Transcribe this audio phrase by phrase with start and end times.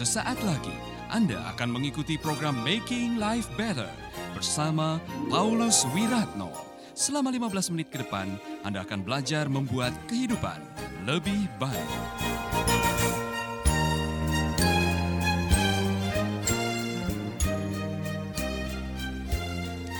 [0.00, 0.72] Sesaat lagi
[1.12, 3.92] Anda akan mengikuti program Making Life Better
[4.32, 4.96] bersama
[5.28, 6.48] Paulus Wiratno.
[6.96, 8.32] Selama 15 menit ke depan,
[8.64, 10.56] Anda akan belajar membuat kehidupan
[11.04, 11.92] lebih baik.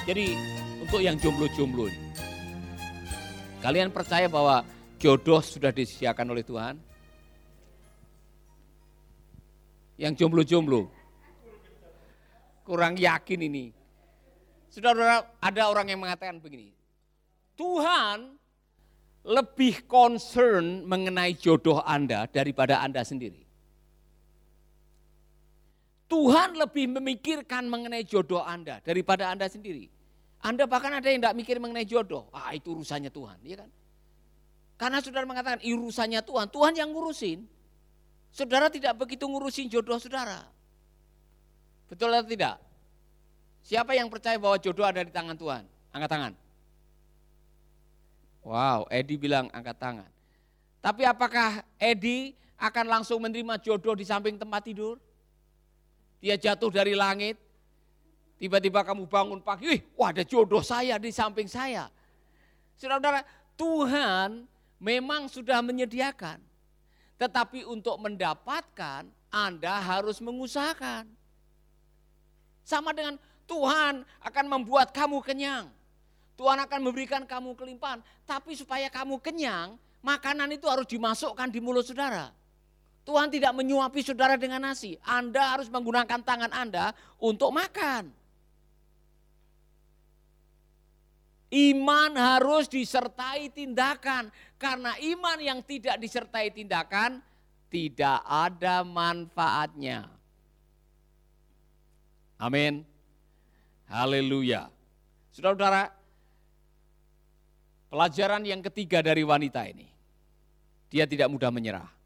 [0.09, 0.33] Jadi
[0.81, 1.93] untuk yang jomblo-jomblo
[3.61, 4.65] kalian percaya bahwa
[4.97, 6.89] jodoh sudah disediakan oleh Tuhan?
[10.01, 10.89] Yang jomblo-jomblo,
[12.65, 13.69] kurang yakin ini.
[14.73, 14.97] Sudah
[15.37, 16.73] ada orang yang mengatakan begini,
[17.53, 18.41] Tuhan
[19.29, 23.45] lebih concern mengenai jodoh Anda daripada Anda sendiri.
[26.09, 29.93] Tuhan lebih memikirkan mengenai jodoh Anda daripada Anda sendiri.
[30.41, 32.33] Anda bahkan ada yang tidak mikir mengenai jodoh.
[32.33, 33.71] Ah itu urusannya Tuhan, ya kan?
[34.81, 37.60] Karena saudara mengatakan urusannya Tuhan, Tuhan yang ngurusin.
[38.31, 40.47] Saudara tidak begitu ngurusin jodoh saudara.
[41.91, 42.57] Betul atau tidak?
[43.67, 45.67] Siapa yang percaya bahwa jodoh ada di tangan Tuhan?
[45.91, 46.33] Angkat tangan.
[48.47, 50.11] Wow, Edi bilang angkat tangan.
[50.81, 54.97] Tapi apakah Edi akan langsung menerima jodoh di samping tempat tidur?
[56.21, 57.41] dia jatuh dari langit,
[58.37, 61.89] tiba-tiba kamu bangun pagi, wih, wah ada jodoh saya di samping saya.
[62.77, 63.25] Saudara-saudara,
[63.57, 64.45] Tuhan
[64.77, 66.39] memang sudah menyediakan.
[67.21, 71.05] Tetapi untuk mendapatkan, Anda harus mengusahakan.
[72.65, 75.69] Sama dengan Tuhan akan membuat kamu kenyang.
[76.41, 78.01] Tuhan akan memberikan kamu kelimpahan.
[78.25, 82.33] Tapi supaya kamu kenyang, makanan itu harus dimasukkan di mulut saudara.
[83.05, 84.97] Tuhan tidak menyuapi saudara dengan nasi.
[85.05, 88.20] Anda harus menggunakan tangan Anda untuk makan.
[91.51, 94.31] Iman harus disertai tindakan.
[94.55, 97.19] Karena iman yang tidak disertai tindakan
[97.71, 100.07] tidak ada manfaatnya.
[102.39, 102.87] Amin.
[103.91, 104.71] Haleluya.
[105.35, 105.91] Saudara-saudara,
[107.91, 109.91] pelajaran yang ketiga dari wanita ini.
[110.91, 112.01] Dia tidak mudah menyerah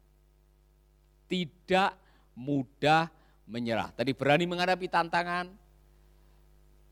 [1.25, 1.97] tidak
[2.37, 3.09] mudah
[3.49, 3.89] menyerah.
[3.93, 5.49] Tadi berani menghadapi tantangan,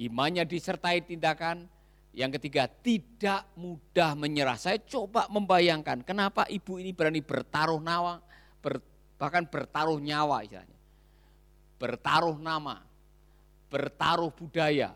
[0.02, 1.70] imannya disertai tindakan.
[2.14, 4.54] Yang ketiga, tidak mudah menyerah.
[4.54, 8.22] Saya coba membayangkan kenapa ibu ini berani bertaruh nyawa,
[8.62, 8.78] ber,
[9.18, 10.78] bahkan bertaruh nyawa istilahnya.
[11.82, 12.86] Bertaruh nama,
[13.74, 14.94] bertaruh budaya,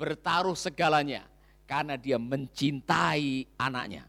[0.00, 1.28] bertaruh segalanya.
[1.68, 4.08] Karena dia mencintai anaknya.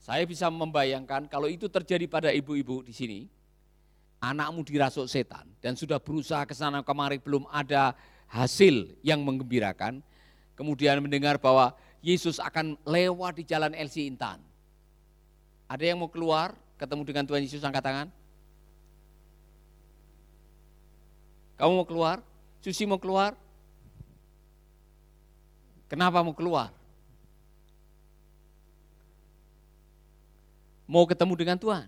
[0.00, 3.20] Saya bisa membayangkan kalau itu terjadi pada ibu-ibu di sini,
[4.20, 7.96] anakmu dirasuk setan dan sudah berusaha ke sana kemari belum ada
[8.30, 10.00] hasil yang menggembirakan,
[10.54, 14.40] kemudian mendengar bahwa Yesus akan lewat di jalan LC Intan.
[15.66, 18.08] Ada yang mau keluar ketemu dengan Tuhan Yesus angkat tangan?
[21.60, 22.24] Kamu mau keluar?
[22.64, 23.36] Susi mau keluar?
[25.90, 26.72] Kenapa mau keluar?
[30.90, 31.86] mau ketemu dengan Tuhan.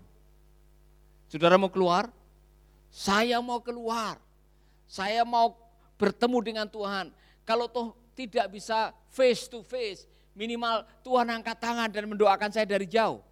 [1.27, 2.07] Saudara mau keluar?
[2.87, 4.15] Saya mau keluar.
[4.87, 5.59] Saya mau
[6.03, 7.15] bertemu dengan Tuhan.
[7.47, 10.03] Kalau toh tidak bisa face to face,
[10.35, 13.23] minimal Tuhan angkat tangan dan mendoakan saya dari jauh.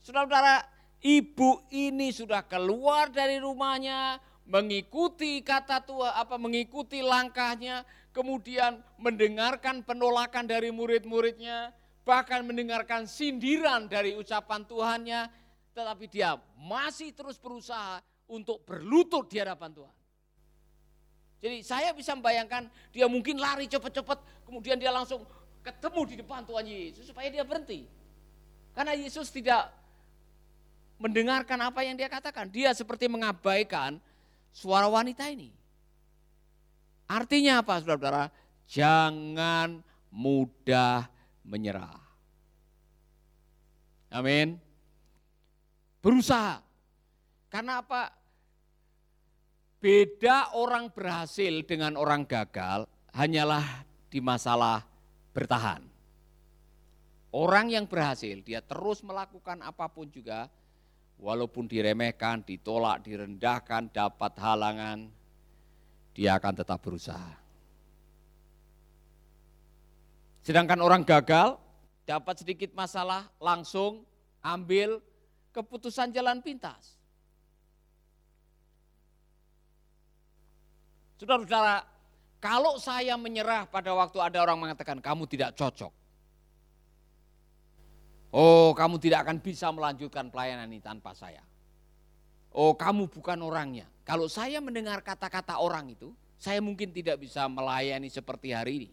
[0.00, 0.64] Saudara-saudara,
[1.04, 7.82] ibu ini sudah keluar dari rumahnya, mengikuti kata Tuhan, apa mengikuti langkahnya,
[8.14, 11.74] kemudian mendengarkan penolakan dari murid-muridnya,
[12.06, 15.20] bahkan mendengarkan sindiran dari ucapan Tuhannya,
[15.74, 17.98] tetapi dia masih terus berusaha
[18.30, 19.95] untuk berlutut di hadapan Tuhan.
[21.46, 25.22] Jadi saya bisa membayangkan dia mungkin lari cepat-cepat, kemudian dia langsung
[25.62, 27.86] ketemu di depan Tuhan Yesus supaya dia berhenti.
[28.74, 29.70] Karena Yesus tidak
[30.98, 32.50] mendengarkan apa yang dia katakan.
[32.50, 34.02] Dia seperti mengabaikan
[34.50, 35.54] suara wanita ini.
[37.06, 38.34] Artinya apa saudara-saudara?
[38.66, 39.78] Jangan
[40.10, 41.06] mudah
[41.46, 42.02] menyerah.
[44.10, 44.58] Amin.
[46.02, 46.58] Berusaha.
[47.46, 48.10] Karena apa?
[49.76, 54.82] Beda orang berhasil dengan orang gagal hanyalah di masalah
[55.36, 55.84] bertahan.
[57.28, 60.48] Orang yang berhasil, dia terus melakukan apa pun juga,
[61.20, 65.12] walaupun diremehkan, ditolak, direndahkan, dapat halangan,
[66.16, 67.36] dia akan tetap berusaha.
[70.40, 71.60] Sedangkan orang gagal
[72.08, 74.08] dapat sedikit masalah langsung
[74.40, 75.04] ambil
[75.52, 76.95] keputusan jalan pintas.
[81.16, 81.84] Saudara-saudara,
[82.40, 85.92] kalau saya menyerah pada waktu ada orang mengatakan kamu tidak cocok.
[88.36, 91.40] Oh, kamu tidak akan bisa melanjutkan pelayanan ini tanpa saya.
[92.52, 93.88] Oh, kamu bukan orangnya.
[94.04, 98.90] Kalau saya mendengar kata-kata orang itu, saya mungkin tidak bisa melayani seperti hari ini.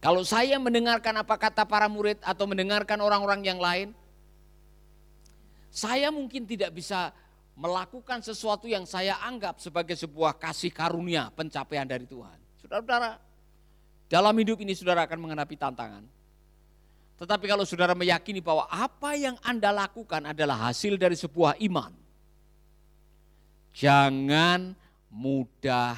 [0.00, 3.96] Kalau saya mendengarkan apa kata para murid atau mendengarkan orang-orang yang lain,
[5.72, 7.12] saya mungkin tidak bisa
[7.54, 12.34] melakukan sesuatu yang saya anggap sebagai sebuah kasih karunia pencapaian dari Tuhan.
[12.58, 13.18] Saudara-saudara,
[14.10, 16.04] dalam hidup ini saudara akan menghadapi tantangan.
[17.14, 21.94] Tetapi kalau saudara meyakini bahwa apa yang Anda lakukan adalah hasil dari sebuah iman,
[23.70, 24.74] jangan
[25.14, 25.94] mudah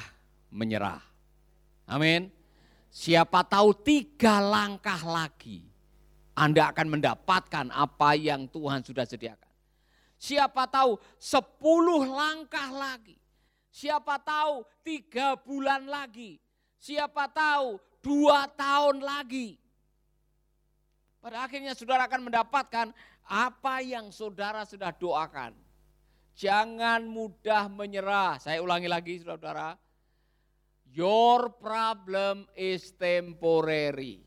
[0.53, 1.01] menyerah.
[1.89, 2.29] Amin.
[2.93, 5.65] Siapa tahu tiga langkah lagi
[6.37, 9.46] Anda akan mendapatkan apa yang Tuhan sudah sediakan.
[10.17, 13.17] Siapa tahu sepuluh langkah lagi.
[13.69, 16.41] Siapa tahu tiga bulan lagi.
[16.81, 19.61] Siapa tahu dua tahun lagi.
[21.21, 22.87] Pada akhirnya saudara akan mendapatkan
[23.27, 25.53] apa yang saudara sudah doakan.
[26.37, 28.41] Jangan mudah menyerah.
[28.41, 29.77] Saya ulangi lagi saudara
[30.97, 34.23] Your problem is temporary.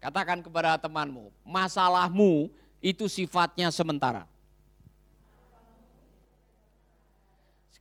[0.00, 2.48] Katakan kepada temanmu, masalahmu
[2.80, 4.31] itu sifatnya sementara.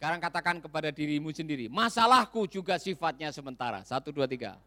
[0.02, 3.86] Sekarang katakan kepada dirimu sendiri, masalahku juga sifatnya sementara.
[3.86, 4.58] Satu, dua, tiga.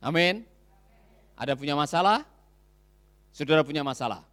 [0.00, 0.48] Amin.
[1.36, 2.24] Ada punya masalah?
[3.36, 4.24] Saudara punya masalah.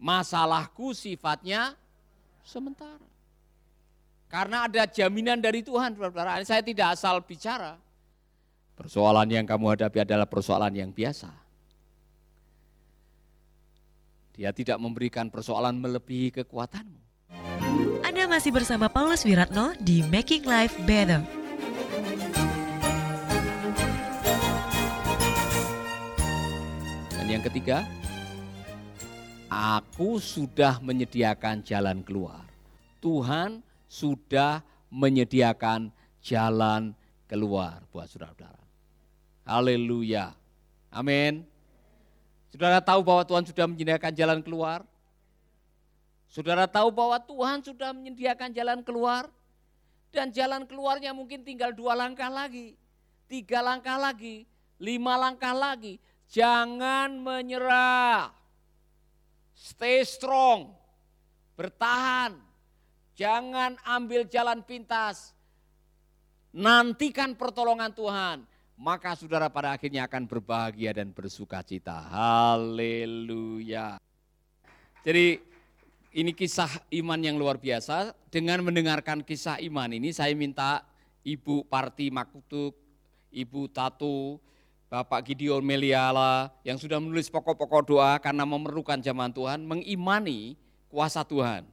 [0.00, 1.76] Masalahku sifatnya
[2.40, 3.04] sementara.
[4.32, 6.40] Karena ada jaminan dari Tuhan, saudara.
[6.40, 7.76] Saya tidak asal bicara.
[8.80, 11.28] Persoalan yang kamu hadapi adalah persoalan yang biasa.
[14.36, 17.00] Dia tidak memberikan persoalan melebihi kekuatanmu.
[18.04, 21.24] Anda masih bersama Paulus Wiratno di Making Life Better.
[27.16, 27.88] Dan yang ketiga,
[29.48, 32.44] aku sudah menyediakan jalan keluar.
[33.00, 34.60] Tuhan sudah
[34.92, 35.88] menyediakan
[36.20, 36.92] jalan
[37.24, 38.60] keluar buat saudara-saudara.
[39.48, 40.36] Haleluya.
[40.92, 41.55] Amin.
[42.56, 44.80] Saudara tahu bahwa Tuhan sudah menyediakan jalan keluar?
[46.32, 49.28] Saudara tahu bahwa Tuhan sudah menyediakan jalan keluar?
[50.08, 52.72] Dan jalan keluarnya mungkin tinggal dua langkah lagi,
[53.28, 54.48] tiga langkah lagi,
[54.80, 56.00] lima langkah lagi.
[56.32, 58.32] Jangan menyerah.
[59.52, 60.72] Stay strong.
[61.60, 62.40] Bertahan.
[63.20, 65.36] Jangan ambil jalan pintas.
[66.56, 68.48] Nantikan pertolongan Tuhan.
[68.76, 71.96] Maka saudara pada akhirnya akan berbahagia dan bersuka cita.
[72.12, 73.96] Haleluya.
[75.00, 75.40] Jadi
[76.12, 76.68] ini kisah
[77.00, 78.12] iman yang luar biasa.
[78.28, 80.84] Dengan mendengarkan kisah iman ini saya minta
[81.24, 82.76] Ibu Parti Makutuk,
[83.32, 84.36] Ibu Tatu,
[84.92, 90.52] Bapak Gideon Meliala yang sudah menulis pokok-pokok doa karena memerlukan zaman Tuhan, mengimani
[90.92, 91.64] kuasa Tuhan.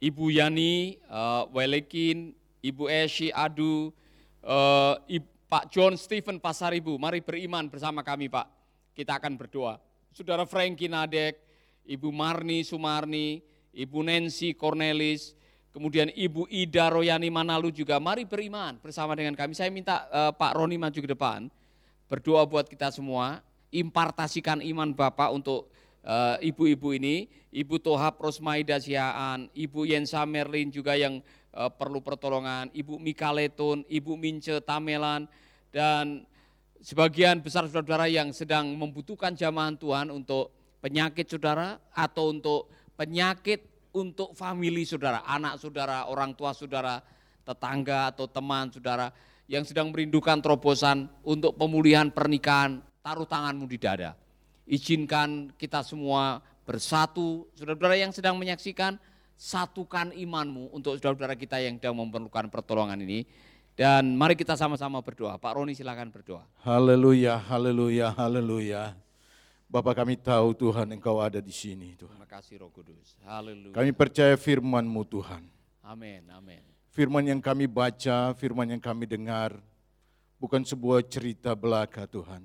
[0.00, 2.32] Ibu Yani, uh, Welekin,
[2.64, 3.92] Ibu Eshi Adu,
[4.40, 4.96] uh,
[5.50, 8.46] Pak John Stephen Pasaribu, mari beriman bersama kami Pak.
[8.94, 9.82] Kita akan berdoa.
[10.14, 11.42] Saudara Frankie Nadek,
[11.90, 13.42] Ibu Marni Sumarni,
[13.74, 15.34] Ibu Nancy Cornelis,
[15.74, 19.58] kemudian Ibu Ida Royani Manalu juga, mari beriman bersama dengan kami.
[19.58, 21.50] Saya minta uh, Pak Roni maju ke depan,
[22.06, 23.42] berdoa buat kita semua,
[23.74, 25.66] impartasikan iman Bapak untuk
[26.00, 31.20] Eh, ibu-ibu ini, Ibu Tohab Rosmaida Siaan, Ibu Yensa Merlin juga yang
[31.54, 35.26] uh, perlu pertolongan, Ibu Mikaletun, Ibu Mince Tamelan,
[35.70, 36.26] dan
[36.82, 44.32] sebagian besar saudara-saudara yang sedang membutuhkan jamahan Tuhan untuk penyakit saudara atau untuk penyakit untuk
[44.38, 47.02] family saudara, anak saudara, orang tua saudara,
[47.42, 49.10] tetangga atau teman saudara
[49.50, 54.14] yang sedang merindukan terobosan untuk pemulihan pernikahan, taruh tanganmu di dada.
[54.70, 58.94] Izinkan kita semua bersatu, saudara-saudara yang sedang menyaksikan,
[59.40, 63.24] satukan imanmu untuk saudara-saudara kita yang sedang memerlukan pertolongan ini.
[63.72, 65.40] Dan mari kita sama-sama berdoa.
[65.40, 66.44] Pak Roni silakan berdoa.
[66.60, 68.92] Haleluya, haleluya, haleluya.
[69.72, 72.12] Bapak kami tahu Tuhan Engkau ada di sini Tuhan.
[72.12, 73.16] Terima kasih Roh Kudus.
[73.24, 73.72] Haleluya.
[73.72, 75.48] Kami percaya firman-Mu Tuhan.
[75.80, 76.60] Amin, amin.
[76.92, 79.56] Firman yang kami baca, firman yang kami dengar,
[80.36, 82.44] bukan sebuah cerita belaka Tuhan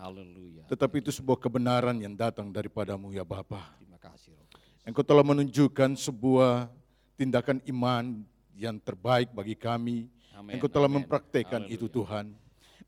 [0.00, 0.64] Haleluya.
[0.70, 3.74] Tetapi itu sebuah kebenaran yang datang daripadamu ya Bapa.
[3.76, 4.32] Terima kasih.
[4.90, 6.66] Engkau telah menunjukkan sebuah
[7.14, 8.26] tindakan iman
[8.58, 10.10] yang terbaik bagi kami.
[10.34, 11.06] Amen, engkau telah amen.
[11.06, 11.78] mempraktekkan Haleluya.
[11.78, 12.34] itu Tuhan.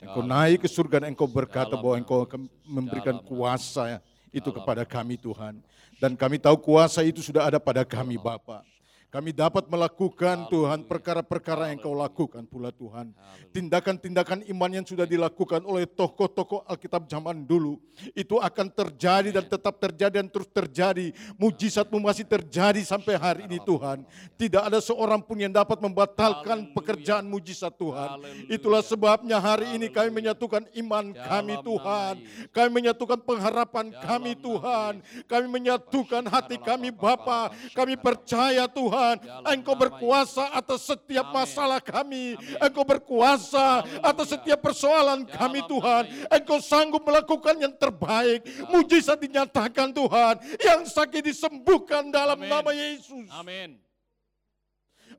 [0.03, 4.03] Engkau naik ke surga dan engkau berkata bahwa engkau akan memberikan kuasa
[4.35, 5.63] itu kepada kami Tuhan.
[6.03, 8.67] Dan kami tahu kuasa itu sudah ada pada kami Bapa.
[9.13, 13.13] Kami dapat melakukan Tuhan perkara-perkara yang Kau lakukan pula Tuhan.
[13.53, 17.77] Tindakan-tindakan iman yang sudah dilakukan oleh tokoh-tokoh Alkitab zaman dulu.
[18.17, 21.13] Itu akan terjadi dan tetap terjadi dan terus terjadi.
[21.37, 24.01] Mujizatmu masih terjadi sampai hari ini Tuhan.
[24.41, 28.17] Tidak ada seorang pun yang dapat membatalkan pekerjaan mujizat Tuhan.
[28.49, 32.15] Itulah sebabnya hari ini kami menyatukan iman kami Tuhan.
[32.49, 35.05] Kami menyatukan pengharapan kami Tuhan.
[35.29, 37.53] Kami menyatukan hati kami Bapa.
[37.77, 39.17] Kami percaya Tuhan Tuhan.
[39.59, 42.39] Engkau berkuasa atas setiap masalah kami.
[42.63, 46.03] Engkau berkuasa atas setiap persoalan kami Tuhan.
[46.31, 48.47] Engkau sanggup melakukan yang terbaik.
[48.71, 50.35] Mujizat dinyatakan Tuhan.
[50.63, 53.27] Yang sakit disembuhkan dalam nama Yesus.
[53.35, 53.79] Amin.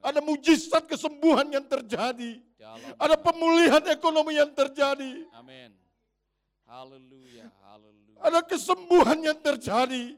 [0.03, 2.39] Ada mujizat kesembuhan yang terjadi.
[2.95, 5.27] Ada pemulihan ekonomi yang terjadi.
[5.35, 5.75] Amin.
[6.63, 8.17] Haleluya, haleluya.
[8.23, 10.17] Ada kesembuhan yang terjadi.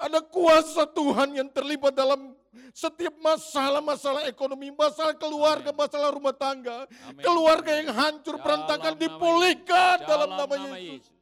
[0.00, 2.32] Ada kuasa Tuhan yang terlibat dalam
[2.72, 5.80] setiap masalah-masalah ekonomi, masalah keluarga, Amen.
[5.84, 6.88] masalah rumah tangga.
[6.88, 7.20] Amen.
[7.20, 11.04] Keluarga yang hancur, berantakan dipulihkan dalam, dalam nama, Yesus.
[11.04, 11.18] Yesus.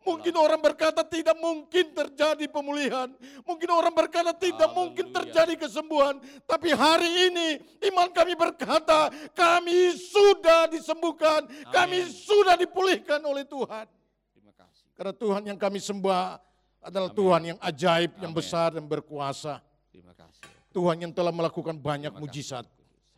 [0.00, 3.12] Mungkin orang berkata tidak mungkin terjadi pemulihan.
[3.44, 4.78] Mungkin orang berkata tidak Haleluya.
[4.80, 6.16] mungkin terjadi kesembuhan.
[6.48, 7.60] Tapi hari ini
[7.92, 11.44] iman kami berkata kami sudah disembuhkan.
[11.44, 11.68] Amin.
[11.68, 13.84] Kami sudah dipulihkan oleh Tuhan.
[14.32, 14.88] Terima kasih.
[14.96, 16.40] Karena Tuhan yang kami sembah
[16.80, 17.18] adalah Amin.
[17.20, 18.22] Tuhan yang ajaib, Amin.
[18.24, 19.60] yang besar dan berkuasa.
[19.92, 20.42] Terima kasih.
[20.72, 22.64] Tuhan yang telah melakukan banyak mujizat.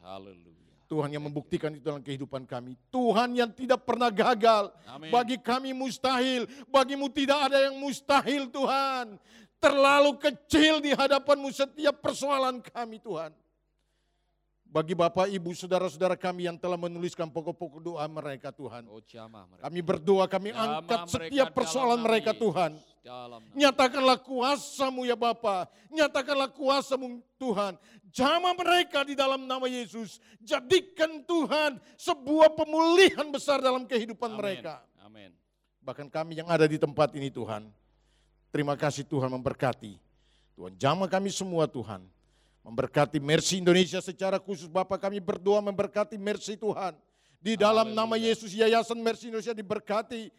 [0.02, 0.50] Haleluya.
[0.90, 2.76] Tuhan yang membuktikan itu dalam kehidupan kami.
[2.92, 4.68] Tuhan yang tidak pernah gagal.
[4.84, 5.08] Amin.
[5.08, 6.44] Bagi kami mustahil.
[6.68, 9.16] Bagimu tidak ada yang mustahil Tuhan.
[9.56, 13.32] Terlalu kecil di hadapanmu setiap persoalan kami Tuhan
[14.72, 18.88] bagi Bapak, Ibu, Saudara-saudara kami yang telah menuliskan pokok-pokok doa mereka Tuhan.
[18.88, 19.68] Oh, mereka.
[19.68, 22.80] Kami berdoa, kami angkat setiap persoalan mereka Tuhan.
[23.52, 27.76] Nyatakanlah kuasamu ya Bapak, nyatakanlah kuasamu Tuhan.
[28.08, 30.16] Jama mereka di dalam nama Yesus.
[30.40, 34.80] Jadikan Tuhan sebuah pemulihan besar dalam kehidupan mereka.
[35.04, 35.36] Amin.
[35.84, 37.68] Bahkan kami yang ada di tempat ini Tuhan.
[38.48, 40.00] Terima kasih Tuhan memberkati.
[40.56, 42.04] Tuhan jama kami semua Tuhan
[42.62, 46.94] Memberkati Mercy Indonesia secara khusus Bapak kami berdoa memberkati Mercy Tuhan.
[47.42, 48.06] Di dalam Haleluya.
[48.06, 50.30] nama Yesus Yayasan Mercy Indonesia diberkati.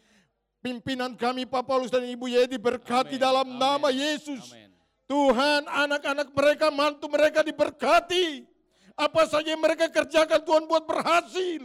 [0.64, 3.24] Pimpinan kami Pak Paulus dan Ibu Yedi diberkati Amen.
[3.28, 3.60] dalam Amen.
[3.60, 4.40] nama Yesus.
[4.48, 4.72] Amen.
[5.04, 8.48] Tuhan anak-anak mereka, mantu mereka diberkati.
[8.96, 11.60] Apa saja yang mereka kerjakan Tuhan buat berhasil.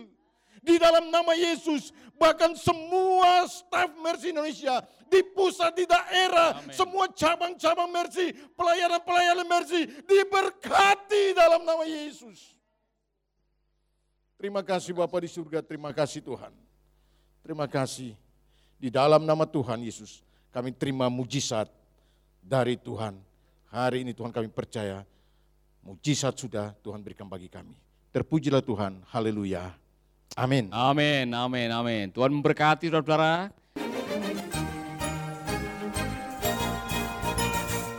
[0.60, 6.76] Di dalam nama Yesus, bahkan semua staf Mercy Indonesia di pusat, di daerah, Amen.
[6.76, 12.60] semua cabang-cabang Mercy, pelayanan-pelayanan Mercy diberkati dalam nama Yesus.
[14.40, 16.52] Terima kasih Bapak di surga, terima kasih Tuhan.
[17.44, 18.16] Terima kasih.
[18.80, 20.24] Di dalam nama Tuhan Yesus,
[20.56, 21.68] kami terima mujizat
[22.40, 23.20] dari Tuhan.
[23.68, 25.04] Hari ini Tuhan kami percaya,
[25.84, 27.76] mujizat sudah Tuhan berikan bagi kami.
[28.16, 29.76] Terpujilah Tuhan, haleluya.
[30.38, 30.70] Amin.
[30.70, 32.06] Amin, amin, amin.
[32.14, 33.50] Tuhan memberkati saudara-saudara.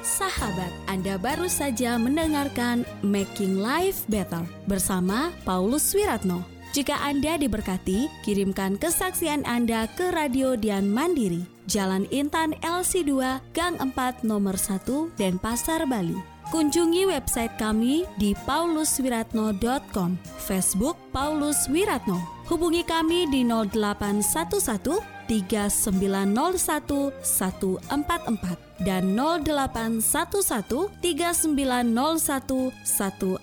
[0.04, 6.44] Sahabat, Anda baru saja mendengarkan Making Life Better bersama Paulus Wiratno.
[6.70, 14.22] Jika Anda diberkati, kirimkan kesaksian Anda ke Radio Dian Mandiri, Jalan Intan LC2, Gang 4,
[14.22, 16.29] Nomor 1, Denpasar, Bali.
[16.50, 22.18] Kunjungi website kami di pauluswiratno.com, Facebook Paulus Wiratno.
[22.50, 33.38] Hubungi kami di 0811 3901 144 dan 0811 3901 140.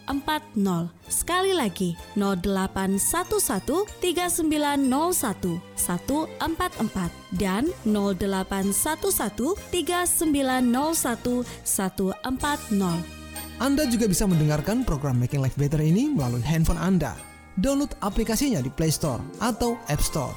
[1.08, 13.16] Sekali lagi 0811 3901 144 dan 0811 3901 140.
[13.58, 17.18] Anda juga bisa mendengarkan program Making Life Better ini melalui handphone Anda.
[17.58, 20.36] Download aplikasinya di Play Store atau App Store.